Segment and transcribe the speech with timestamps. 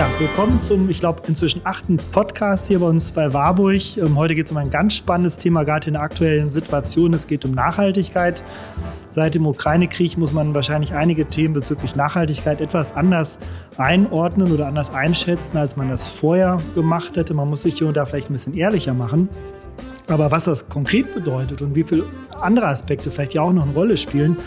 [0.00, 3.98] Ja, willkommen zum, ich glaube, inzwischen achten Podcast hier bei uns bei Warburg.
[3.98, 7.12] Ähm, heute geht es um ein ganz spannendes Thema, gerade in der aktuellen Situation.
[7.12, 8.42] Es geht um Nachhaltigkeit.
[9.10, 13.36] Seit dem Ukraine-Krieg muss man wahrscheinlich einige Themen bezüglich Nachhaltigkeit etwas anders
[13.76, 17.34] einordnen oder anders einschätzen, als man das vorher gemacht hätte.
[17.34, 19.28] Man muss sich hier und da vielleicht ein bisschen ehrlicher machen.
[20.08, 22.04] Aber was das konkret bedeutet und wie viele
[22.40, 24.38] andere Aspekte vielleicht ja auch noch eine Rolle spielen,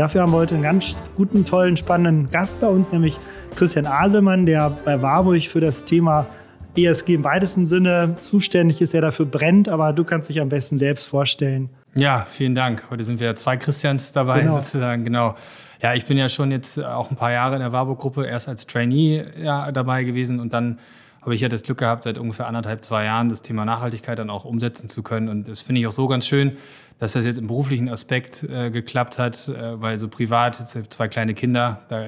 [0.00, 3.18] dafür haben wir heute einen ganz guten, tollen, spannenden Gast bei uns, nämlich
[3.54, 6.26] Christian Aselmann, der bei Warburg für das Thema
[6.74, 10.78] ESG im weitesten Sinne zuständig ist, der dafür brennt, aber du kannst dich am besten
[10.78, 11.68] selbst vorstellen.
[11.94, 12.84] Ja, vielen Dank.
[12.90, 14.54] Heute sind wir zwei Christians dabei genau.
[14.54, 15.34] sozusagen, genau.
[15.82, 18.66] Ja, ich bin ja schon jetzt auch ein paar Jahre in der Warburg-Gruppe erst als
[18.66, 20.78] Trainee ja, dabei gewesen und dann
[21.22, 24.30] habe ich ja das Glück gehabt, seit ungefähr anderthalb, zwei Jahren das Thema Nachhaltigkeit dann
[24.30, 25.28] auch umsetzen zu können.
[25.28, 26.56] Und das finde ich auch so ganz schön,
[26.98, 31.08] dass das jetzt im beruflichen Aspekt äh, geklappt hat, äh, weil so privat, jetzt zwei
[31.08, 32.04] kleine Kinder, da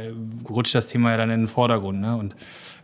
[0.49, 2.01] rutscht das Thema ja dann in den Vordergrund.
[2.01, 2.17] Ne?
[2.17, 2.37] Und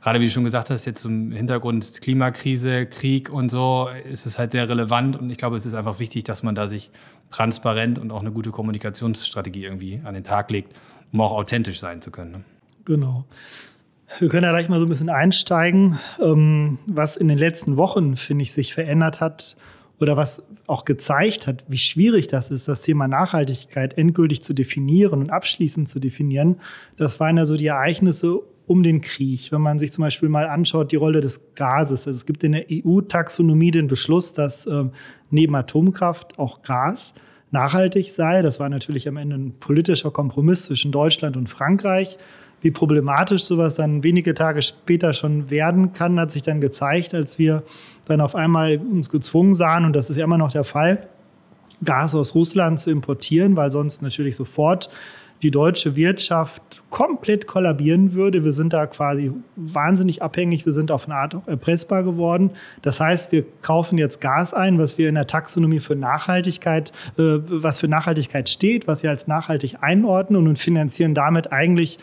[0.02, 4.38] gerade wie du schon gesagt hast, jetzt zum Hintergrund Klimakrise, Krieg und so, ist es
[4.38, 5.16] halt sehr relevant.
[5.16, 6.90] Und ich glaube, es ist einfach wichtig, dass man da sich
[7.30, 10.74] transparent und auch eine gute Kommunikationsstrategie irgendwie an den Tag legt,
[11.12, 12.32] um auch authentisch sein zu können.
[12.32, 12.40] Ne?
[12.86, 13.24] Genau.
[14.18, 18.16] Wir können ja gleich mal so ein bisschen einsteigen, ähm, was in den letzten Wochen,
[18.16, 19.56] finde ich, sich verändert hat
[20.00, 25.20] oder was auch gezeigt hat, wie schwierig das ist, das Thema Nachhaltigkeit endgültig zu definieren
[25.20, 26.56] und abschließend zu definieren.
[26.96, 29.52] Das waren ja so die Ereignisse um den Krieg.
[29.52, 32.06] Wenn man sich zum Beispiel mal anschaut, die Rolle des Gases.
[32.06, 34.84] Also es gibt in der EU-Taxonomie den Beschluss, dass äh,
[35.30, 37.14] neben Atomkraft auch Gas
[37.50, 38.42] nachhaltig sei.
[38.42, 42.18] Das war natürlich am Ende ein politischer Kompromiss zwischen Deutschland und Frankreich.
[42.60, 47.38] Wie problematisch sowas dann wenige Tage später schon werden kann, hat sich dann gezeigt, als
[47.38, 47.62] wir
[48.06, 51.08] dann auf einmal uns gezwungen sahen, und das ist ja immer noch der Fall,
[51.84, 54.90] Gas aus Russland zu importieren, weil sonst natürlich sofort
[55.42, 58.44] die deutsche Wirtschaft komplett kollabieren würde.
[58.44, 60.66] Wir sind da quasi wahnsinnig abhängig.
[60.66, 62.50] Wir sind auf eine Art auch erpressbar geworden.
[62.82, 67.38] Das heißt, wir kaufen jetzt Gas ein, was wir in der Taxonomie für Nachhaltigkeit, äh,
[67.46, 71.98] was für Nachhaltigkeit steht, was wir als nachhaltig einordnen und finanzieren damit eigentlich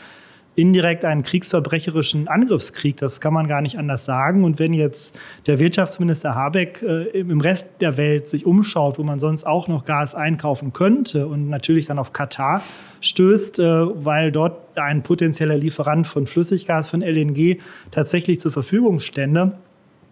[0.56, 2.98] indirekt einen kriegsverbrecherischen Angriffskrieg.
[2.98, 4.44] Das kann man gar nicht anders sagen.
[4.44, 5.18] Und wenn jetzt
[5.48, 9.86] der Wirtschaftsminister Habeck äh, im Rest der Welt sich umschaut, wo man sonst auch noch
[9.86, 12.62] Gas einkaufen könnte und natürlich dann auf Katar
[13.02, 17.58] stößt, äh, weil dort ein potenzieller Lieferant von Flüssiggas, von LNG
[17.92, 19.58] tatsächlich zur Verfügung stände,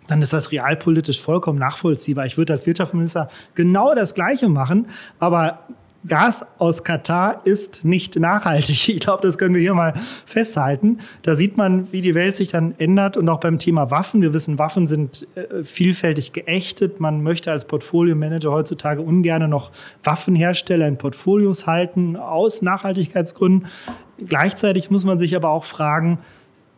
[0.08, 2.26] dann ist das realpolitisch vollkommen nachvollziehbar.
[2.26, 4.88] Ich würde als Wirtschaftsminister genau das Gleiche machen,
[5.20, 5.60] aber
[6.08, 8.90] Gas aus Katar ist nicht nachhaltig.
[8.94, 9.94] Ich glaube, das können wir hier mal
[10.26, 11.00] festhalten.
[11.24, 14.22] Da sieht man, wie die Welt sich dann ändert und auch beim Thema Waffen.
[14.22, 17.00] Wir wissen, Waffen sind äh, vielfältig geächtet.
[17.00, 19.72] Man möchte als Portfolio-Manager heutzutage ungern noch
[20.04, 23.68] Waffenhersteller in Portfolios halten aus Nachhaltigkeitsgründen.
[24.26, 26.20] Gleichzeitig muss man sich aber auch fragen,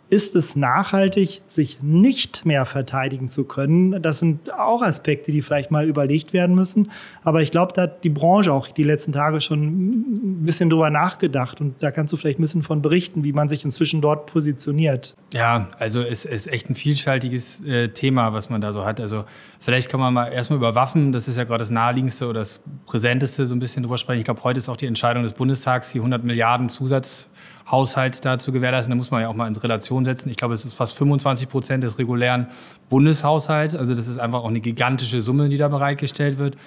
[0.10, 4.02] ist es nachhaltig, sich nicht mehr verteidigen zu können?
[4.02, 6.92] Das sind auch Aspekte, die vielleicht mal überlegt werden müssen.
[7.24, 10.92] Aber ich glaube, da hat die Branche auch die letzten Tage schon ein bisschen drüber
[10.92, 11.60] nachgedacht.
[11.60, 15.16] Und da kannst du vielleicht ein bisschen von berichten, wie man sich inzwischen dort positioniert.
[15.34, 19.02] Ja, also es ist echt ein vielfältiges äh, Thema, was man da so hat.
[19.02, 19.26] Also
[19.60, 22.62] vielleicht kann man mal erstmal über Waffen, das ist ja gerade das naheliegendste oder das
[22.86, 24.20] präsenteste, so ein bisschen drüber sprechen.
[24.20, 27.28] Ich glaube, heute ist auch die Entscheidung des Bundestags, die 100 Milliarden Zusatz
[27.70, 28.92] Haushalt da zu gewährleisten.
[28.92, 30.30] Da muss man ja auch mal ins Relation setzen.
[30.30, 32.48] Ich glaube, es ist fast 25 Prozent des regulären
[32.90, 33.76] Bundeshaushalts.
[33.76, 36.58] Also das ist einfach auch eine gigantische Summe, die da bereitgestellt wird.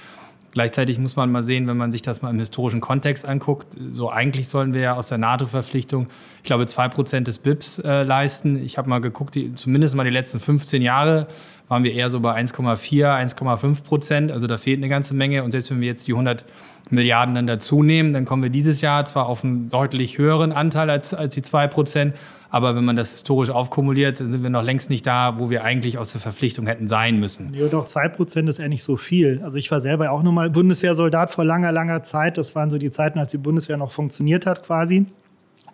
[0.52, 4.10] Gleichzeitig muss man mal sehen, wenn man sich das mal im historischen Kontext anguckt, so
[4.10, 8.56] eigentlich sollen wir ja aus der NATO-Verpflichtung, ich glaube, zwei Prozent des BIPs äh, leisten.
[8.64, 11.28] Ich habe mal geguckt, die, zumindest mal die letzten 15 Jahre
[11.68, 14.32] waren wir eher so bei 1,4, 1,5 Prozent.
[14.32, 15.44] Also da fehlt eine ganze Menge.
[15.44, 16.44] Und selbst wenn wir jetzt die 100
[16.90, 20.90] Milliarden dann dazu nehmen, dann kommen wir dieses Jahr zwar auf einen deutlich höheren Anteil
[20.90, 22.14] als, als die 2 Prozent,
[22.50, 25.64] aber wenn man das historisch aufkumuliert, dann sind wir noch längst nicht da, wo wir
[25.64, 27.52] eigentlich aus der Verpflichtung hätten sein müssen.
[27.52, 29.40] Ja, doch 2% ist ja nicht so viel.
[29.44, 32.38] Also ich war selber auch nochmal Bundeswehrsoldat vor langer, langer Zeit.
[32.38, 35.04] Das waren so die Zeiten, als die Bundeswehr noch funktioniert hat quasi.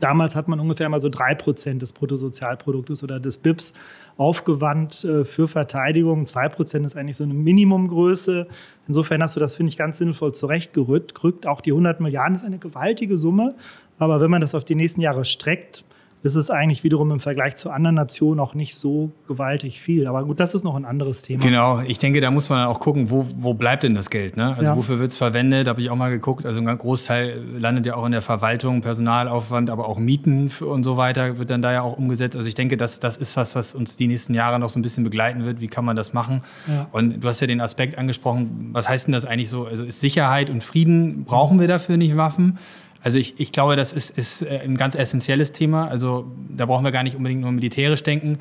[0.01, 3.73] Damals hat man ungefähr mal so 3% des Bruttosozialproduktes oder des BIPs
[4.17, 6.25] aufgewandt äh, für Verteidigung.
[6.25, 8.47] 2% ist eigentlich so eine Minimumgröße.
[8.87, 11.47] Insofern hast du das, finde ich, ganz sinnvoll zurechtgerückt.
[11.47, 13.55] Auch die 100 Milliarden ist eine gewaltige Summe.
[13.99, 15.85] Aber wenn man das auf die nächsten Jahre streckt,
[16.25, 20.07] ist es eigentlich wiederum im Vergleich zu anderen Nationen auch nicht so gewaltig viel.
[20.07, 21.43] Aber gut, das ist noch ein anderes Thema.
[21.43, 24.39] Genau, ich denke, da muss man auch gucken, wo, wo bleibt denn das Geld?
[24.39, 24.57] Ne?
[24.57, 24.77] Also ja.
[24.77, 25.67] wofür wird es verwendet?
[25.67, 26.47] Da habe ich auch mal geguckt.
[26.47, 30.97] Also ein Großteil landet ja auch in der Verwaltung, Personalaufwand, aber auch Mieten und so
[30.97, 32.37] weiter wird dann da ja auch umgesetzt.
[32.37, 34.83] Also ich denke, das, das ist was, was uns die nächsten Jahre noch so ein
[34.83, 35.61] bisschen begleiten wird.
[35.61, 36.43] Wie kann man das machen?
[36.67, 36.89] Ja.
[36.91, 39.67] Und du hast ja den Aspekt angesprochen, was heißt denn das eigentlich so?
[39.67, 42.59] Also ist Sicherheit und Frieden, brauchen wir dafür nicht Waffen?
[43.05, 45.87] Also ich, ich glaube, das ist, ist äh, ein ganz essentielles Thema.
[45.89, 48.39] Also da brauchen wir gar nicht unbedingt nur militärisch denken.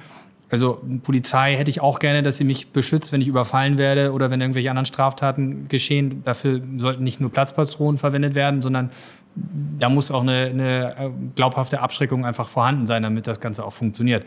[0.49, 4.31] Also Polizei hätte ich auch gerne, dass sie mich beschützt, wenn ich überfallen werde oder
[4.31, 6.23] wenn irgendwelche anderen Straftaten geschehen.
[6.23, 8.91] Dafür sollten nicht nur Platzpatronen verwendet werden, sondern
[9.35, 13.73] da muss auch eine, eine, äh, glaubhafte Abschreckung einfach vorhanden sein, damit das Ganze auch
[13.73, 14.25] funktioniert.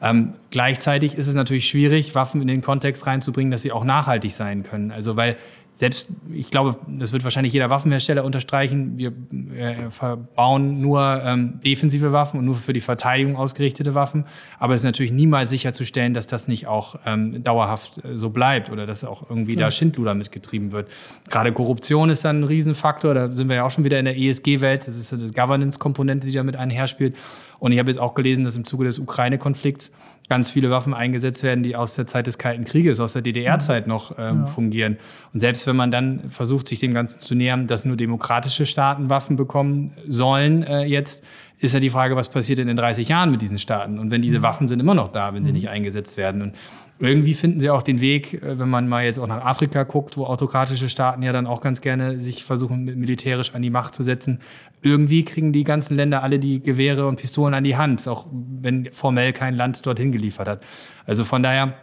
[0.00, 4.32] Ähm, gleichzeitig ist es natürlich schwierig, Waffen in den Kontext reinzubringen, dass sie auch nachhaltig
[4.32, 4.92] sein können.
[4.92, 5.36] Also weil
[5.74, 9.12] selbst, ich glaube, das wird wahrscheinlich jeder Waffenhersteller unterstreichen, wir
[9.56, 14.26] äh, verbauen nur ähm, defensive Waffen und nur für die Verteidigung ausgerichtete Waffen.
[14.58, 18.70] Aber es ist natürlich niemals sicherzustellen, dass das nicht auch ähm, dauerhaft äh, so bleibt
[18.70, 19.60] oder dass auch irgendwie ja.
[19.60, 20.90] da Schindluder mitgetrieben wird.
[21.30, 23.14] Gerade Korruption ist dann ein Riesenfaktor.
[23.14, 24.86] Da sind wir ja auch schon wieder in der ESG-Welt.
[24.86, 27.16] Das ist ja das Governance-Komponente, die damit einherspielt.
[27.62, 29.92] Und ich habe jetzt auch gelesen, dass im Zuge des Ukraine-Konflikts
[30.28, 33.86] ganz viele Waffen eingesetzt werden, die aus der Zeit des Kalten Krieges, aus der DDR-Zeit
[33.86, 34.46] noch ähm, ja.
[34.46, 34.96] fungieren.
[35.32, 39.10] Und selbst wenn man dann versucht, sich dem Ganzen zu nähern, dass nur demokratische Staaten
[39.10, 41.22] Waffen bekommen sollen äh, jetzt,
[41.60, 44.00] ist ja die Frage, was passiert denn in 30 Jahren mit diesen Staaten?
[44.00, 44.42] Und wenn diese mhm.
[44.42, 45.54] Waffen sind immer noch da, wenn sie mhm.
[45.54, 46.42] nicht eingesetzt werden.
[46.42, 46.56] Und
[47.02, 50.16] irgendwie finden sie auch den Weg, äh, wenn man mal jetzt auch nach Afrika guckt,
[50.16, 54.02] wo autokratische Staaten ja dann auch ganz gerne sich versuchen, militärisch an die Macht zu
[54.02, 54.40] setzen.
[54.82, 58.88] Irgendwie kriegen die ganzen Länder alle die Gewehre und Pistolen an die Hand, auch wenn
[58.92, 60.62] formell kein Land dorthin geliefert hat.
[61.04, 61.74] Also von daher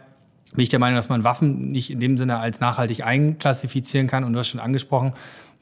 [0.54, 4.24] bin ich der Meinung, dass man Waffen nicht in dem Sinne als nachhaltig einklassifizieren kann.
[4.24, 5.12] Und du hast schon angesprochen,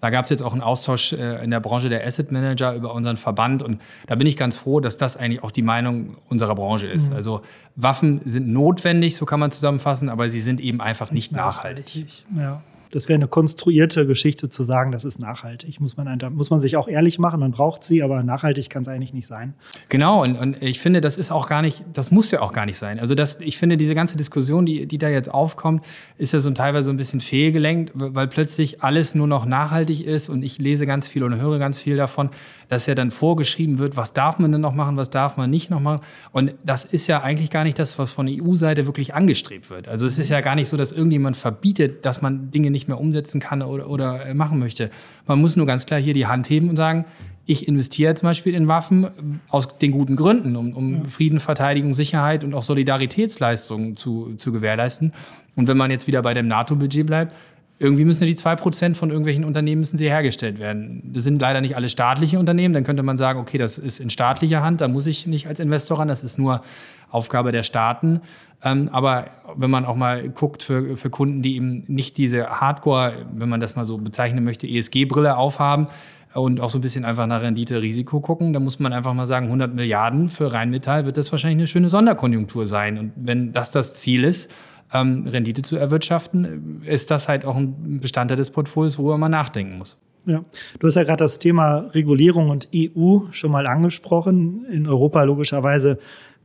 [0.00, 2.95] da gab es jetzt auch einen Austausch äh, in der Branche der Asset Manager über
[2.95, 3.62] unseren Verband.
[3.62, 7.11] Und da bin ich ganz froh, dass das eigentlich auch die Meinung unserer Branche ist.
[7.11, 7.17] Mhm.
[7.17, 7.41] Also
[7.77, 11.87] Waffen sind notwendig, so kann man zusammenfassen, aber sie sind eben einfach nicht nachhaltig.
[11.87, 12.25] nachhaltig.
[12.37, 15.81] Ja das wäre eine konstruierte Geschichte zu sagen, das ist nachhaltig.
[15.81, 18.82] Muss man, da muss man sich auch ehrlich machen, man braucht sie, aber nachhaltig kann
[18.82, 19.55] es eigentlich nicht sein.
[19.88, 22.67] Genau, und, und ich finde, das ist auch gar nicht, das muss ja auch gar
[22.67, 22.99] nicht sein.
[22.99, 25.85] Also das, ich finde, diese ganze Diskussion, die, die da jetzt aufkommt,
[26.17, 30.43] ist ja so teilweise ein bisschen fehlgelenkt, weil plötzlich alles nur noch nachhaltig ist und
[30.43, 32.31] ich lese ganz viel und höre ganz viel davon
[32.69, 35.70] dass ja dann vorgeschrieben wird, was darf man denn noch machen, was darf man nicht
[35.70, 36.00] noch machen.
[36.32, 39.88] Und das ist ja eigentlich gar nicht das, was von EU-Seite wirklich angestrebt wird.
[39.88, 43.00] Also es ist ja gar nicht so, dass irgendjemand verbietet, dass man Dinge nicht mehr
[43.00, 44.90] umsetzen kann oder, oder äh, machen möchte.
[45.26, 47.06] Man muss nur ganz klar hier die Hand heben und sagen,
[47.46, 49.08] ich investiere zum Beispiel in Waffen äh,
[49.48, 55.12] aus den guten Gründen, um, um Frieden, Verteidigung, Sicherheit und auch Solidaritätsleistungen zu, zu gewährleisten.
[55.56, 57.34] Und wenn man jetzt wieder bei dem NATO-Budget bleibt,
[57.80, 61.02] irgendwie müssen ja die zwei Prozent von irgendwelchen Unternehmen müssen sie hergestellt werden.
[61.12, 62.75] Das sind leider nicht alle staatliche Unternehmen.
[62.75, 65.60] Dann könnte man sagen, okay, das ist in staatlicher Hand, da muss ich nicht als
[65.60, 66.62] Investor ran, das ist nur
[67.10, 68.20] Aufgabe der Staaten.
[68.62, 69.26] Ähm, aber
[69.56, 73.60] wenn man auch mal guckt für, für Kunden, die eben nicht diese Hardcore, wenn man
[73.60, 75.88] das mal so bezeichnen möchte, ESG-Brille aufhaben,
[76.34, 79.46] und auch so ein bisschen einfach nach Rendite-Risiko gucken, dann muss man einfach mal sagen,
[79.46, 82.99] 100 Milliarden für Rheinmetall wird das wahrscheinlich eine schöne Sonderkonjunktur sein.
[82.99, 84.50] Und wenn das das Ziel ist,
[84.93, 89.78] ähm, Rendite zu erwirtschaften, ist das halt auch ein Bestandteil des Portfolios, worüber man nachdenken
[89.78, 89.99] muss.
[90.26, 90.44] Ja,
[90.78, 94.66] du hast ja gerade das Thema Regulierung und EU schon mal angesprochen.
[94.70, 95.99] In Europa logischerweise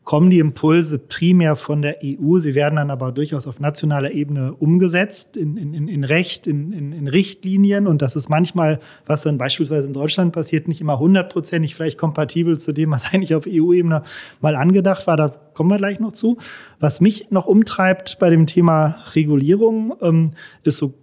[0.04, 2.38] kommen die Impulse primär von der EU.
[2.38, 7.08] Sie werden dann aber durchaus auf nationaler Ebene umgesetzt in, in, in Recht, in, in,
[7.08, 7.88] Richtlinien.
[7.88, 12.60] Und das ist manchmal, was dann beispielsweise in Deutschland passiert, nicht immer hundertprozentig vielleicht kompatibel
[12.60, 14.04] zu dem, was eigentlich auf EU-Ebene
[14.42, 15.16] mal angedacht war.
[15.16, 16.38] Da kommen wir gleich noch zu.
[16.80, 20.32] Was mich noch umtreibt bei dem Thema Regulierung, ähm,
[20.64, 20.96] ist so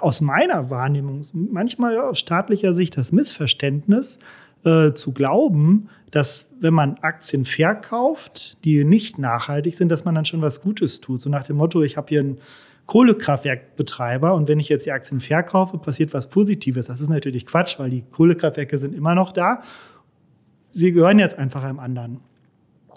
[0.00, 4.18] aus meiner Wahrnehmung manchmal aus staatlicher Sicht das Missverständnis,
[4.66, 10.24] äh, zu glauben, dass wenn man Aktien verkauft, die nicht nachhaltig sind, dass man dann
[10.24, 11.20] schon was Gutes tut.
[11.20, 12.38] So nach dem Motto, ich habe hier einen
[12.86, 16.86] Kohlekraftwerkbetreiber und wenn ich jetzt die Aktien verkaufe, passiert was Positives.
[16.86, 19.62] Das ist natürlich Quatsch, weil die Kohlekraftwerke sind immer noch da.
[20.70, 22.20] Sie gehören jetzt einfach einem anderen.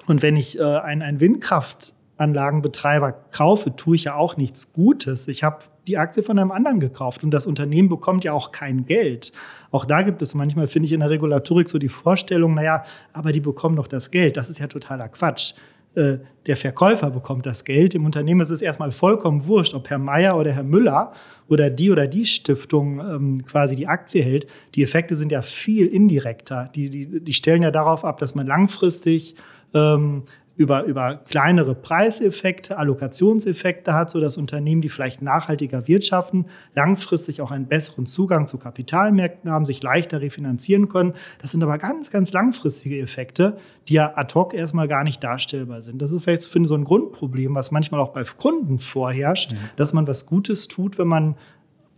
[0.05, 5.27] Und wenn ich äh, einen, einen Windkraftanlagenbetreiber kaufe, tue ich ja auch nichts Gutes.
[5.27, 8.85] Ich habe die Aktie von einem anderen gekauft und das Unternehmen bekommt ja auch kein
[8.85, 9.31] Geld.
[9.71, 13.31] Auch da gibt es manchmal, finde ich, in der Regulatorik so die Vorstellung, naja, aber
[13.31, 14.37] die bekommen doch das Geld.
[14.37, 15.53] Das ist ja totaler Quatsch.
[15.95, 17.95] Äh, der Verkäufer bekommt das Geld.
[17.95, 21.13] Im Unternehmen ist es erstmal vollkommen wurscht, ob Herr Meier oder Herr Müller
[21.47, 24.47] oder die oder die Stiftung ähm, quasi die Aktie hält.
[24.75, 26.69] Die Effekte sind ja viel indirekter.
[26.75, 29.35] Die, die, die stellen ja darauf ab, dass man langfristig
[29.73, 30.23] ähm,
[30.59, 37.67] über, über kleinere Preiseffekte, Allokationseffekte hat, sodass Unternehmen, die vielleicht nachhaltiger wirtschaften, langfristig auch einen
[37.67, 41.13] besseren Zugang zu Kapitalmärkten haben, sich leichter refinanzieren können.
[41.41, 43.55] Das sind aber ganz, ganz langfristige Effekte,
[43.87, 46.01] die ja ad hoc erstmal gar nicht darstellbar sind.
[46.01, 49.57] Das ist vielleicht finde so ein Grundproblem, was manchmal auch bei Kunden vorherrscht, mhm.
[49.77, 51.35] dass man was Gutes tut, wenn man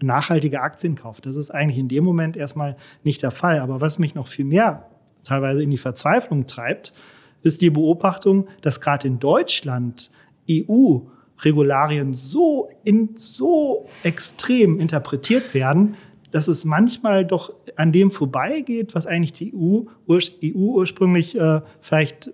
[0.04, 1.26] nachhaltige Aktien kauft.
[1.26, 3.60] Das ist eigentlich in dem Moment erstmal nicht der Fall.
[3.60, 4.86] Aber was mich noch viel mehr
[5.24, 6.94] teilweise in die Verzweiflung treibt,
[7.44, 10.12] ist die Beobachtung, dass gerade in Deutschland
[10.50, 15.96] EU-Regularien so, in, so extrem interpretiert werden,
[16.32, 22.32] dass es manchmal doch an dem vorbeigeht, was eigentlich die EU, EU ursprünglich äh, vielleicht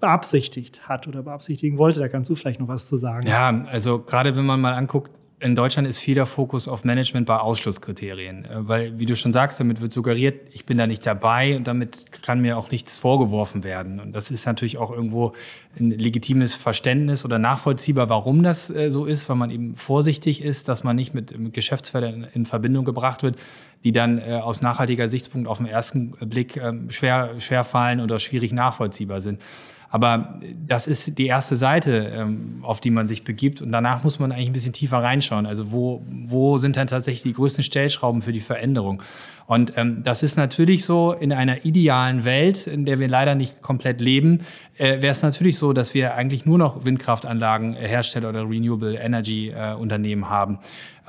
[0.00, 2.00] beabsichtigt hat oder beabsichtigen wollte.
[2.00, 3.26] Da kannst du vielleicht noch was zu sagen.
[3.26, 7.26] Ja, also gerade wenn man mal anguckt, in Deutschland ist viel der Fokus auf Management
[7.26, 11.04] bei Ausschlusskriterien, äh, weil, wie du schon sagst, damit wird suggeriert, ich bin da nicht
[11.06, 14.00] dabei und damit kann mir auch nichts vorgeworfen werden.
[14.00, 15.32] Und das ist natürlich auch irgendwo
[15.78, 20.68] ein legitimes Verständnis oder nachvollziehbar, warum das äh, so ist, weil man eben vorsichtig ist,
[20.68, 23.36] dass man nicht mit, Geschäftsfeldern in Verbindung gebracht wird,
[23.82, 28.18] die dann äh, aus nachhaltiger Sichtspunkt auf den ersten Blick ähm, schwer, schwer fallen oder
[28.18, 29.40] schwierig nachvollziehbar sind.
[29.92, 33.60] Aber das ist die erste Seite, ähm, auf die man sich begibt.
[33.60, 35.46] Und danach muss man eigentlich ein bisschen tiefer reinschauen.
[35.46, 39.02] Also wo, wo sind dann tatsächlich die größten Stellschrauben für die Veränderung?
[39.46, 43.62] Und ähm, das ist natürlich so in einer idealen Welt, in der wir leider nicht
[43.62, 44.42] komplett leben,
[44.78, 49.50] äh, wäre es natürlich so, dass wir eigentlich nur noch Windkraftanlagen Hersteller oder Renewable Energy
[49.50, 50.60] äh, Unternehmen haben.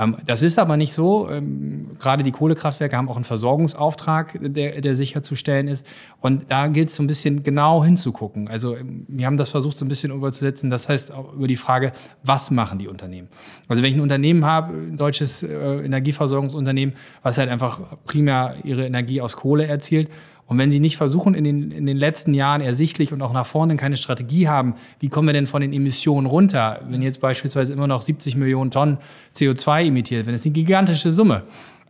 [0.02, 1.30] Ähm, das ist aber nicht so.
[1.30, 5.86] Ähm, gerade die Kohlekraftwerke haben auch einen Versorgungsauftrag, der, der sicherzustellen ist.
[6.20, 8.48] Und da gilt es so ein bisschen genau hinzugucken.
[8.48, 10.70] Also ähm, wir haben das versucht, so ein bisschen überzusetzen.
[10.70, 11.92] Das heißt auch über die Frage,
[12.24, 13.28] was machen die Unternehmen?
[13.68, 18.86] Also wenn ich ein Unternehmen habe, ein deutsches äh, Energieversorgungsunternehmen, was halt einfach primär ihre
[18.86, 20.10] Energie aus Kohle erzielt,
[20.52, 23.46] und wenn Sie nicht versuchen, in den, in den letzten Jahren ersichtlich und auch nach
[23.46, 26.82] vorne keine Strategie haben, wie kommen wir denn von den Emissionen runter?
[26.90, 28.98] Wenn jetzt beispielsweise immer noch 70 Millionen Tonnen
[29.34, 31.44] CO2 emittiert, wenn es eine gigantische Summe.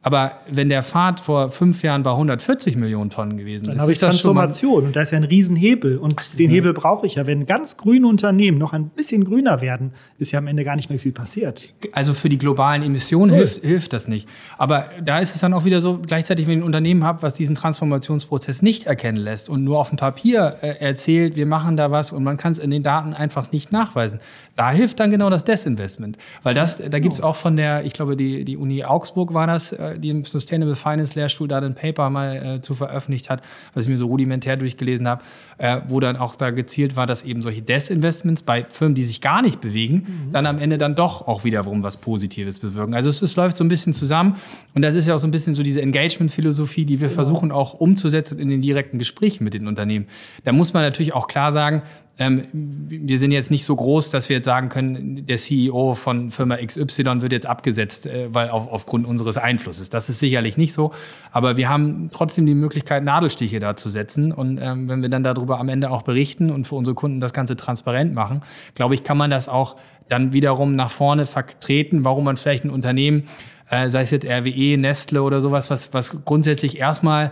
[0.04, 3.92] Aber wenn der Pfad vor fünf Jahren bei 140 Millionen Tonnen gewesen dann ist, habe
[3.92, 7.28] ich Transformation und da ist ja ein Riesenhebel und den Hebel brauche ich ja.
[7.28, 10.90] Wenn ganz grüne Unternehmen noch ein bisschen grüner werden, ist ja am Ende gar nicht
[10.90, 11.72] mehr viel passiert.
[11.92, 14.28] Also für die globalen Emissionen hilft, hilft das nicht.
[14.58, 17.36] Aber da ist es dann auch wieder so, gleichzeitig, wenn ich ein Unternehmen habe, was
[17.36, 21.92] diesen Transformationsprozess nicht erkennen lässt und nur auf dem Papier äh, erzählt, wir machen da
[21.92, 24.20] was und man kann es in den Daten einfach nicht nachweisen,
[24.56, 26.18] da hilft dann genau das Desinvestment.
[26.42, 29.46] Weil das, da gibt es auch von der, ich glaube, die, die Uni Augsburg war
[29.46, 33.42] das, äh, die im Sustainable Finance Lehrstuhl da ein Paper mal äh, zu veröffentlicht hat,
[33.74, 35.24] was ich mir so rudimentär durchgelesen habe,
[35.58, 39.22] äh, wo dann auch da gezielt war, dass eben solche Desinvestments bei Firmen, die sich
[39.22, 40.32] gar nicht bewegen, mhm.
[40.34, 42.94] dann am Ende dann doch auch wiederum was Positives bewirken.
[42.94, 44.36] Also es, es, läuft so ein bisschen zusammen
[44.74, 47.16] und das ist ja auch so ein bisschen so diese Engagement-Philosophie, die wir genau.
[47.16, 50.08] versuchen auch umzusetzen in den direkten Gesprächen mit den Unternehmen.
[50.44, 51.84] Da muss man natürlich auch klar sagen,
[52.22, 56.30] ähm, wir sind jetzt nicht so groß, dass wir jetzt sagen können, der CEO von
[56.30, 59.90] Firma XY wird jetzt abgesetzt, äh, weil auf, aufgrund unseres Einflusses.
[59.90, 60.94] Das ist sicherlich nicht so.
[61.32, 64.32] Aber wir haben trotzdem die Möglichkeit, Nadelstiche da zu setzen.
[64.32, 67.34] Und ähm, wenn wir dann darüber am Ende auch berichten und für unsere Kunden das
[67.34, 68.44] Ganze transparent machen,
[68.76, 69.76] glaube ich, kann man das auch
[70.08, 73.24] dann wiederum nach vorne vertreten, warum man vielleicht ein Unternehmen
[73.72, 77.32] äh, sei es jetzt RWE, Nestle oder sowas, was, was grundsätzlich erstmal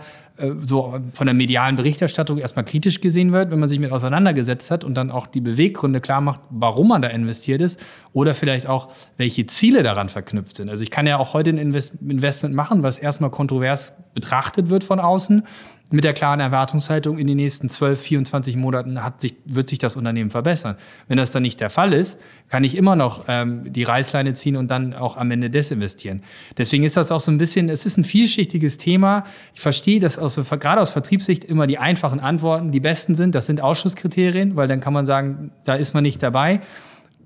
[0.60, 4.84] so von der medialen Berichterstattung erstmal kritisch gesehen wird, wenn man sich mit auseinandergesetzt hat
[4.84, 7.80] und dann auch die Beweggründe klar macht, warum man da investiert ist
[8.12, 10.68] oder vielleicht auch, welche Ziele daran verknüpft sind.
[10.68, 15.00] Also ich kann ja auch heute ein Investment machen, was erstmal kontrovers betrachtet wird von
[15.00, 15.44] außen
[15.92, 19.96] mit der klaren Erwartungshaltung, in den nächsten 12, 24 Monaten hat sich, wird sich das
[19.96, 20.76] Unternehmen verbessern.
[21.08, 24.56] Wenn das dann nicht der Fall ist, kann ich immer noch ähm, die Reißleine ziehen
[24.56, 26.22] und dann auch am Ende desinvestieren.
[26.56, 29.24] Deswegen ist das auch so ein bisschen, es ist ein vielschichtiges Thema.
[29.52, 33.34] Ich verstehe, dass aus, gerade aus Vertriebssicht immer die einfachen Antworten die besten sind.
[33.34, 36.60] Das sind Ausschusskriterien, weil dann kann man sagen, da ist man nicht dabei.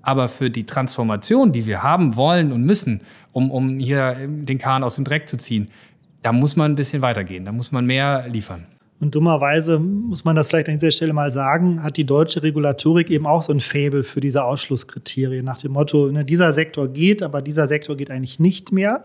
[0.01, 4.83] Aber für die Transformation, die wir haben wollen und müssen, um, um hier den Kahn
[4.83, 5.69] aus dem Dreck zu ziehen,
[6.21, 8.65] da muss man ein bisschen weitergehen, da muss man mehr liefern.
[8.99, 13.09] Und dummerweise muss man das vielleicht an dieser Stelle mal sagen, hat die deutsche Regulatorik
[13.09, 17.21] eben auch so ein Faible für diese Ausschlusskriterien nach dem Motto, ne, dieser Sektor geht,
[17.21, 19.03] aber dieser Sektor geht eigentlich nicht mehr.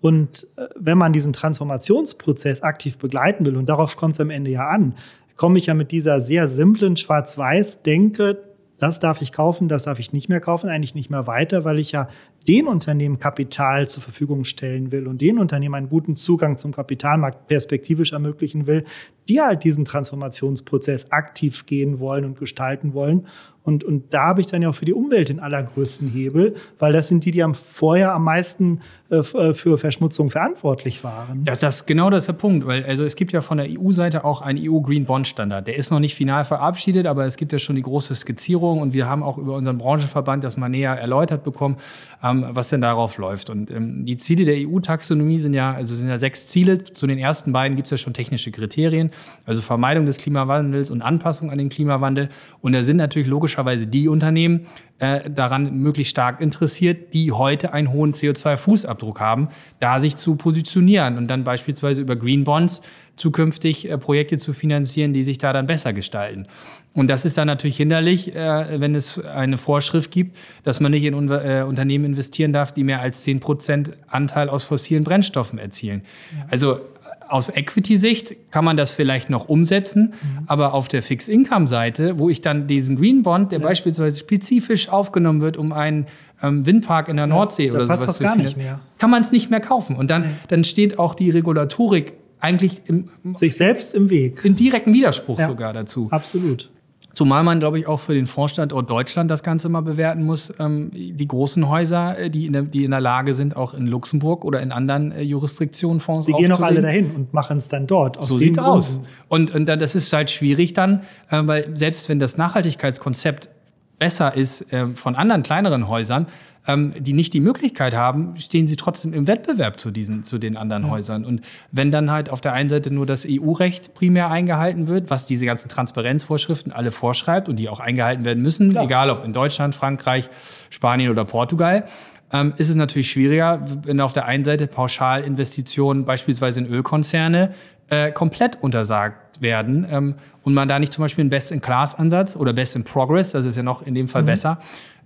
[0.00, 4.50] Und äh, wenn man diesen Transformationsprozess aktiv begleiten will, und darauf kommt es am Ende
[4.50, 4.94] ja an,
[5.36, 8.42] komme ich ja mit dieser sehr simplen Schwarz-Weiß-Denke,
[8.78, 11.78] das darf ich kaufen, das darf ich nicht mehr kaufen, eigentlich nicht mehr weiter, weil
[11.78, 12.08] ich ja
[12.46, 17.48] den Unternehmen Kapital zur Verfügung stellen will und den Unternehmen einen guten Zugang zum Kapitalmarkt
[17.48, 18.84] perspektivisch ermöglichen will,
[19.28, 23.26] die halt diesen Transformationsprozess aktiv gehen wollen und gestalten wollen.
[23.66, 26.92] Und, und da habe ich dann ja auch für die Umwelt den allergrößten Hebel, weil
[26.92, 28.80] das sind die, die am vorher am meisten
[29.10, 31.44] äh, äh für Verschmutzung verantwortlich waren.
[31.44, 34.24] Das, das genau das ist der Punkt, weil also es gibt ja von der EU-Seite
[34.24, 35.66] auch einen EU Green Bond Standard.
[35.66, 38.94] Der ist noch nicht final verabschiedet, aber es gibt ja schon die große Skizzierung und
[38.94, 41.76] wir haben auch über unseren Branchenverband das mal näher erläutert bekommen,
[42.22, 43.50] ähm, was denn darauf läuft.
[43.50, 46.84] Und ähm, die Ziele der EU-Taxonomie sind ja, also sind ja sechs Ziele.
[46.84, 49.10] Zu den ersten beiden gibt es ja schon technische Kriterien,
[49.44, 52.28] also Vermeidung des Klimawandels und Anpassung an den Klimawandel.
[52.60, 54.66] Und da sind natürlich logisch logischerweise die Unternehmen
[54.98, 59.48] äh, daran möglichst stark interessiert, die heute einen hohen CO2-Fußabdruck haben,
[59.80, 62.82] da sich zu positionieren und dann beispielsweise über Green Bonds
[63.16, 66.46] zukünftig äh, Projekte zu finanzieren, die sich da dann besser gestalten.
[66.94, 71.04] Und das ist dann natürlich hinderlich, äh, wenn es eine Vorschrift gibt, dass man nicht
[71.04, 75.58] in Un äh, Unternehmen investieren darf, die mehr als 10 Prozent Anteil aus fossilen Brennstoffen
[75.58, 76.02] erzielen.
[76.48, 76.80] Also
[77.28, 80.44] aus Equity-Sicht kann man das vielleicht noch umsetzen, mhm.
[80.46, 83.66] aber auf der Fixed-Income-Seite, wo ich dann diesen Green Bond, der ja.
[83.66, 86.06] beispielsweise spezifisch aufgenommen wird, um einen
[86.42, 88.54] ähm, Windpark in der Nordsee ja, oder sowas zu finden,
[88.98, 89.96] kann man es nicht mehr kaufen.
[89.96, 90.28] Und dann, nee.
[90.48, 94.44] dann steht auch die Regulatorik eigentlich im, sich selbst im Weg.
[94.44, 96.08] Im direkten Widerspruch ja, sogar dazu.
[96.10, 96.70] Absolut.
[97.16, 100.52] Zumal man, glaube ich, auch für den Fondsstandort Deutschland das Ganze mal bewerten muss.
[100.60, 103.86] Ähm, die großen Häuser, äh, die in, der, die in der Lage sind, auch in
[103.86, 107.70] Luxemburg oder in anderen äh, Jurisdiktionen Fonds Die gehen auch alle dahin und machen es
[107.70, 108.22] dann dort.
[108.22, 109.00] so sieht es aus.
[109.28, 113.48] Und, und das ist halt schwierig dann, äh, weil selbst wenn das Nachhaltigkeitskonzept
[113.98, 116.26] besser ist äh, von anderen kleineren Häusern,
[116.66, 120.56] ähm, die nicht die Möglichkeit haben, stehen sie trotzdem im Wettbewerb zu diesen, zu den
[120.56, 120.90] anderen ja.
[120.90, 121.24] Häusern.
[121.24, 125.26] Und wenn dann halt auf der einen Seite nur das EU-Recht primär eingehalten wird, was
[125.26, 128.84] diese ganzen Transparenzvorschriften alle vorschreibt und die auch eingehalten werden müssen, Klar.
[128.84, 130.28] egal ob in Deutschland, Frankreich,
[130.70, 131.84] Spanien oder Portugal,
[132.32, 137.54] ähm, ist es natürlich schwieriger, wenn auf der einen Seite Pauschalinvestitionen beispielsweise in Ölkonzerne
[137.88, 143.32] äh, komplett untersagt werden ähm, und man da nicht zum Beispiel einen Best-in-Class-Ansatz oder Best-in-Progress,
[143.32, 144.26] das ist ja noch in dem Fall mhm.
[144.26, 144.60] besser,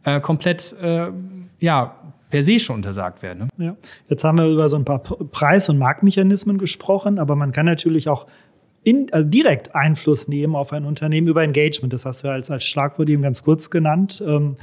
[0.05, 1.11] äh, komplett äh,
[1.59, 1.97] ja,
[2.31, 3.51] per se schon untersagt werden.
[3.57, 3.67] Ne?
[3.67, 3.77] Ja.
[4.09, 8.09] Jetzt haben wir über so ein paar Preis- und Marktmechanismen gesprochen, aber man kann natürlich
[8.09, 8.27] auch
[8.83, 11.93] in, also direkt Einfluss nehmen auf ein Unternehmen über Engagement.
[11.93, 14.23] Das hast du ja als, als Schlagwort eben ganz kurz genannt.
[14.27, 14.57] Ähm,